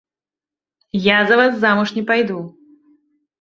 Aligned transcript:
Я 1.07 1.17
за 1.27 1.37
вас 1.41 1.53
замуж 1.59 1.93
не 1.99 2.03
пайду. 2.09 2.39